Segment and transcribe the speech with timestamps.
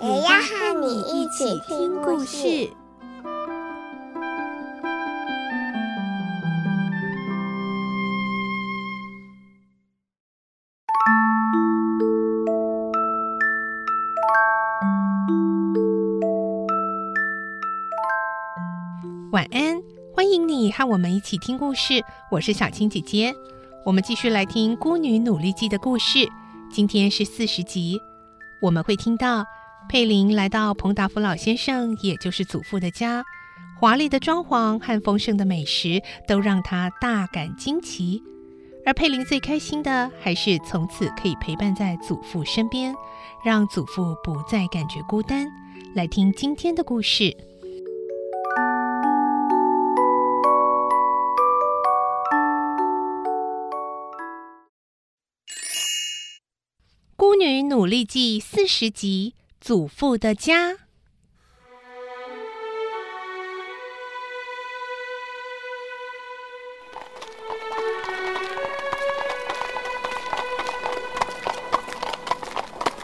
[0.00, 2.70] 也要和你一起听故事。
[19.32, 19.82] 晚安，
[20.14, 22.04] 欢迎你和我们一起听故事。
[22.30, 23.34] 我是小青姐姐，
[23.84, 26.28] 我们继续来听《孤女努力记》的故事。
[26.70, 28.00] 今天是四十集，
[28.62, 29.44] 我们会听到
[29.88, 33.24] 佩林来到彭达福老先生，也就是祖父的家，
[33.80, 38.22] 华丽的装潢和丰盛的美食都让他大感惊奇。
[38.84, 42.94] 而佩林最开心的，还是从此可以陪伴在祖父身边，
[43.42, 45.46] 让祖父不再感觉孤单。
[45.94, 47.24] 来听今天的故事。
[57.16, 59.34] 《孤女努力记》四十集：
[59.68, 60.74] 祖父的家。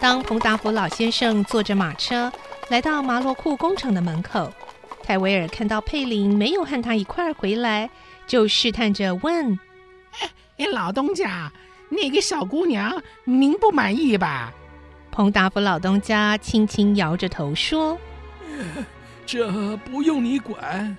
[0.00, 2.32] 当彭达福老先生坐着马车
[2.70, 4.50] 来到麻洛库工厂的门口，
[5.02, 7.90] 泰维尔看到佩林没有和他一块儿回来，
[8.26, 9.58] 就试探着问
[10.56, 11.52] ：“哎，老东家。”
[11.92, 14.50] 那个小姑娘，您不满意吧？
[15.14, 17.96] 彭达福老东家轻轻摇着头说
[19.24, 20.96] ：“这不用你管。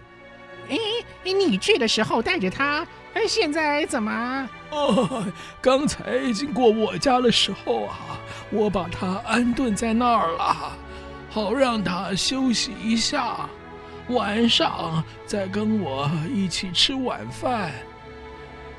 [0.70, 0.78] 哎，
[1.22, 2.88] 你去的时候带着她，
[3.28, 4.50] 现在怎么？
[4.72, 5.28] 哦，
[5.60, 8.18] 刚才经过我家的时候啊，
[8.52, 10.72] 我把他安顿在那儿了，
[11.30, 13.50] 好让他休息一下，
[14.08, 17.70] 晚上再跟我一起吃晚饭。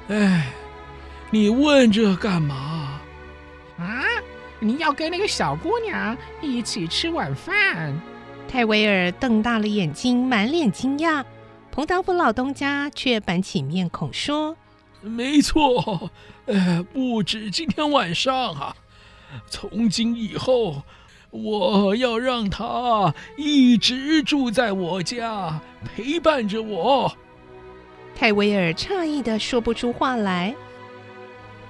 [0.09, 0.47] 哎。”
[1.31, 2.86] 你问这干嘛？
[4.57, 4.61] 啊！
[4.61, 8.01] 你要跟那个小姑娘一起吃晚饭？
[8.49, 11.25] 泰维尔瞪大了眼睛，满脸惊讶。
[11.71, 14.57] 彭达福老东家却板起面孔说
[15.03, 16.11] ：“没错，
[16.47, 18.77] 呃，不止今天晚上啊，
[19.47, 20.83] 从今以后，
[21.31, 27.15] 我要让她一直住在我家，陪伴着我。”
[28.17, 30.55] 泰维尔诧异的说不出话来。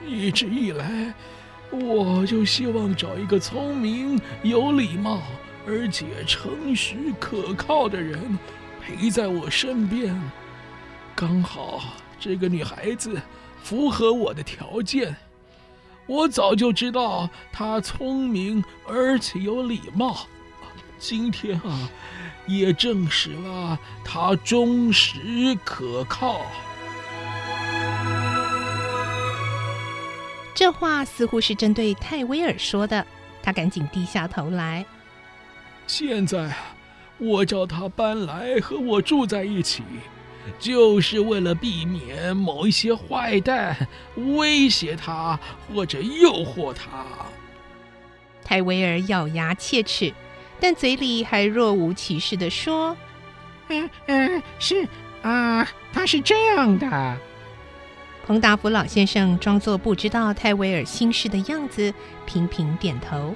[0.06, 1.12] 一直以来，
[1.70, 5.22] 我就希望找一个聪明、有礼貌，
[5.66, 8.38] 而且诚实可靠的人
[8.80, 10.18] 陪在我身边。
[11.14, 13.20] 刚好这个女孩子
[13.62, 15.16] 符合我的条件。
[16.06, 20.28] 我早就知道她聪明而且有礼貌，
[21.00, 21.90] 今天啊，
[22.46, 26.42] 也证实了她忠实可靠。
[30.56, 33.06] 这话似乎是针对泰威尔说的，
[33.42, 34.86] 他赶紧低下头来。
[35.86, 36.50] 现在，
[37.18, 39.82] 我叫他搬来和我住在一起，
[40.58, 43.86] 就是为了避免某一些坏蛋
[44.16, 47.04] 威胁他或者诱惑他。
[48.42, 50.10] 泰威尔咬牙切齿，
[50.58, 52.96] 但嘴里还若无其事地说
[53.68, 54.88] ：“嗯嗯，是
[55.20, 57.18] 啊，他是这样的。”
[58.26, 61.94] 彭达福老先生装作不知道泰维尔心事的样子，
[62.26, 63.32] 频频点头。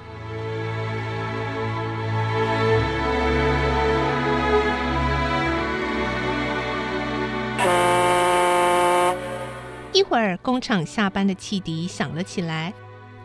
[9.93, 12.73] 一会儿，工厂下班的汽笛响了起来。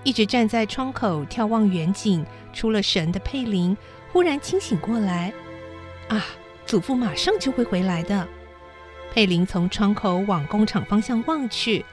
[0.05, 3.77] 一直站在窗口眺望远景、出了神的佩林
[4.13, 5.33] 忽然清醒过来
[6.07, 6.25] ：“啊，
[6.65, 8.25] 祖父马上就会回来的。”
[9.13, 11.85] 佩林从窗口往工厂方向望去，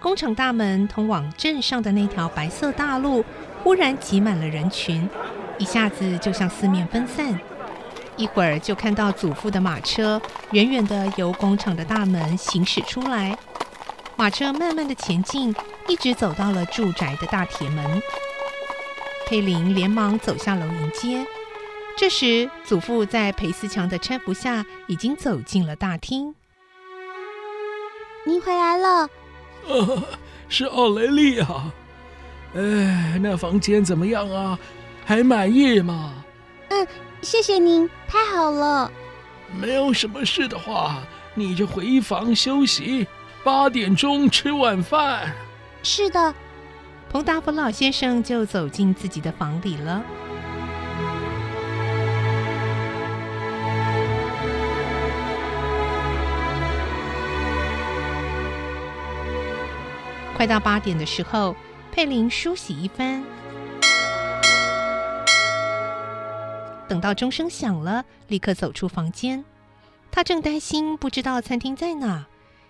[0.00, 3.24] 工厂大门通往镇上的那条白色大路
[3.62, 5.08] 忽然挤满了人群，
[5.58, 7.38] 一下子就向四面分散。
[8.16, 10.20] 一会儿就看到祖父的马车
[10.52, 13.36] 远远地由工厂的大门行驶出来，
[14.16, 15.54] 马车慢慢地前进，
[15.86, 18.02] 一直走到了住宅的大铁门。
[19.26, 21.26] 佩林连忙走下楼迎接。
[21.96, 26.34] 这时，祖父在裴思强的搀扶下已经走进了大厅。
[28.24, 29.08] 您回来了，
[29.68, 30.02] 呃，
[30.48, 31.72] 是奥雷利啊。
[32.54, 34.58] 哎，那房间怎么样啊？
[35.04, 36.12] 还满意吗？
[36.68, 36.86] 嗯，
[37.22, 38.90] 谢谢您，太好了。
[39.52, 41.02] 没有什么事的话，
[41.34, 43.06] 你就回房休息。
[43.42, 45.34] 八点钟吃晚饭。
[45.82, 46.34] 是的。
[47.10, 50.04] 彭达福老先生就走进自己的房里了。
[60.40, 61.54] 快到八点的时候，
[61.92, 63.22] 佩林梳洗一番，
[66.88, 69.44] 等到钟声响了，立刻走出房间。
[70.10, 72.26] 他正担心不知道餐厅在哪，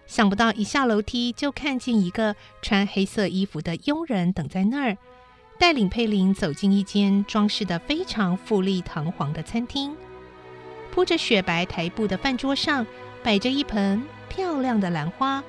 [0.09, 4.99] 想不到一下楼梯就看见一个穿黑色衣服的佣人等在那儿，
[5.57, 9.95] 带领佩林走进一间装饰得非常富丽堂皇的餐厅。
[10.91, 12.85] 铺着雪白台布的饭桌上，
[13.23, 15.41] 摆着一盆漂亮的兰花。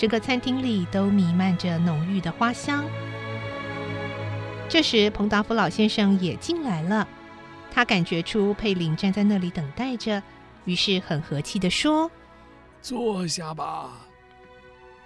[0.00, 2.86] 整个餐厅里都弥漫着浓郁的花香。
[4.66, 7.06] 这时，彭达夫老先生也进来了。
[7.70, 10.22] 他感觉出佩林站在那里等待着，
[10.64, 12.10] 于是很和气地说
[12.80, 13.90] ：“坐下吧。”“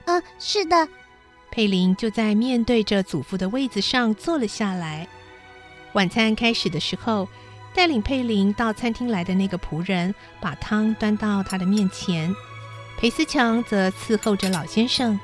[0.06, 0.88] 嗯，是的。”
[1.50, 5.08] 佩林就在面对着祖父的位子上坐了下来。
[5.94, 7.28] 晚餐开始的时候，
[7.74, 12.32] 带领佩林到餐厅来的那个仆人把汤端到他的面前。
[13.04, 15.20] 裴思强则伺候着老先生，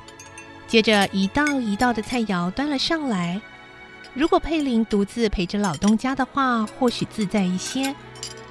[0.67, 3.41] 接着一道一道的菜肴端了上来。
[4.13, 7.91] 如果佩林独自陪着老东家的话，或许自在一些；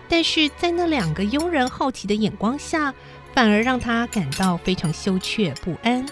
[0.09, 2.93] 但是在那两个佣人好奇的眼光下，
[3.33, 6.05] 反而让他感到非常羞怯不安。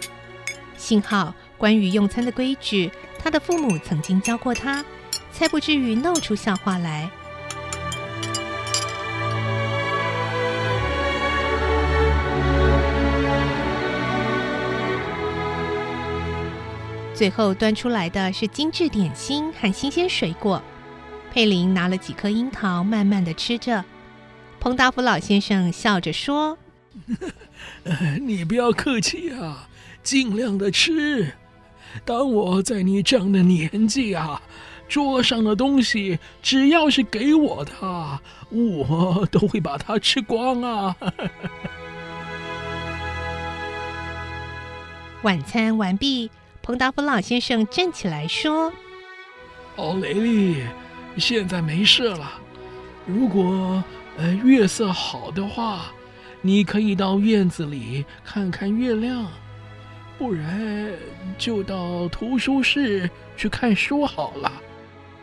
[0.77, 2.89] 幸好，关于用餐的规矩，
[3.19, 4.85] 他的父母曾经教过他，
[5.33, 7.11] 才不至于闹出笑话来。
[17.19, 20.63] 最后端出来的是精致点心和新鲜水果。
[21.33, 23.85] 佩林拿了几颗樱桃，慢慢的吃着。
[24.61, 26.57] 彭达福老先生笑着说
[28.23, 29.69] ：“你不要客气啊，
[30.01, 31.33] 尽量的吃。
[32.05, 34.41] 当我在你这样的年纪啊，
[34.89, 38.21] 桌上的东西只要是给我的，
[38.51, 40.95] 我都会把它吃光啊。”
[45.23, 46.31] 晚餐完毕。
[46.69, 48.71] 彭达夫老先生站起来说
[49.77, 50.67] ：“奥雷利，
[51.17, 52.39] 现在没事了。
[53.07, 53.83] 如果
[54.19, 55.87] 呃月色好的话，
[56.43, 59.25] 你可以到院子里看看月亮；
[60.19, 60.93] 不然
[61.39, 64.53] 就到图书室去看书好了。”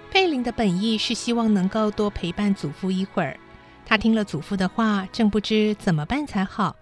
[0.09, 3.39] 佩林的本意是希望能够多陪伴祖父一会儿。
[3.85, 6.75] 他听了祖父的话，正不知怎么办才好。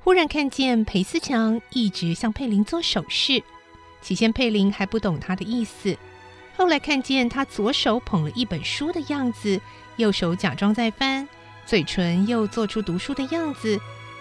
[0.00, 3.40] 忽然看见裴思强一直向佩林做手势。
[4.00, 5.96] 起先佩林还不懂他的意思，
[6.56, 9.60] 后来看见他左手捧了一本书的样子，
[9.96, 11.28] 右手假装在翻，
[11.66, 13.78] 嘴唇又做出读书的样子，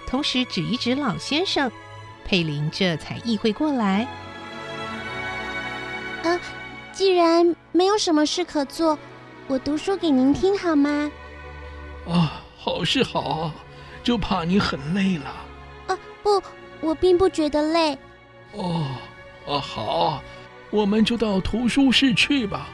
[0.08, 1.72] 同时指一指老先生，
[2.26, 4.08] 佩林这才意会过来。
[6.24, 6.40] 啊，
[6.92, 9.00] 既然没有什么事可做，
[9.48, 11.12] 我读书给您听好吗？
[12.08, 13.52] 啊，好是好，
[14.04, 15.26] 就怕你很累了。
[15.88, 16.42] 啊，不，
[16.82, 17.98] 我并不觉得累。
[18.54, 18.86] 哦。
[19.50, 20.24] 哦，好，
[20.70, 22.70] 我们就到图书室去吧。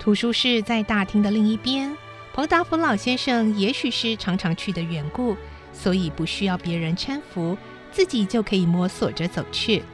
[0.00, 1.96] 图书室在大厅的另一边。
[2.32, 5.36] 彭达福老先生也许是常常去的缘故，
[5.72, 7.56] 所以不需要别人搀扶，
[7.92, 9.84] 自己就可以摸索着走去。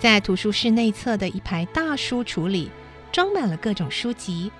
[0.00, 2.70] 在图书室内侧的一排大书橱里，
[3.12, 4.50] 装满了各种书籍，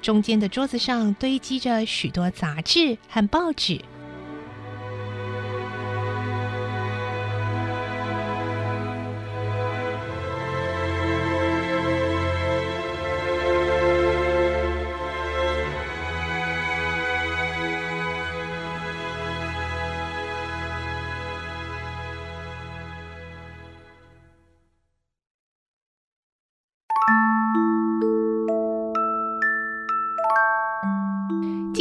[0.00, 3.80] 中间的桌子上堆积着许多杂志和报纸。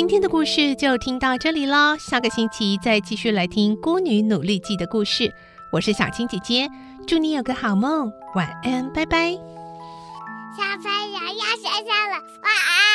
[0.01, 5.31] 今天的故事就听到这里喽，下个星期再继续来听《孤女努力记》的故事。
[5.72, 6.67] 我是小青姐姐，
[7.05, 9.34] 祝你有个好梦，晚安，拜拜。
[10.58, 12.90] 小朋友要睡觉了，晚安。